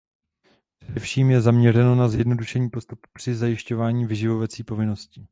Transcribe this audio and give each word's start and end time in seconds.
Především 0.85 1.31
je 1.31 1.41
zaměřeno 1.41 1.95
na 1.95 2.07
zjednodušení 2.07 2.69
postupu 2.69 3.01
při 3.13 3.35
zjišťování 3.35 4.05
vyživovací 4.05 4.63
povinnosti. 4.63 5.27